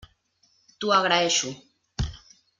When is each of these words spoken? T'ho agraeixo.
T'ho 0.79 0.93
agraeixo. 0.95 1.53